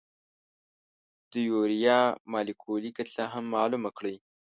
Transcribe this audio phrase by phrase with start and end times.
[1.31, 1.99] د یوریا
[2.31, 4.15] مالیکولي کتله هم معلومه کړئ.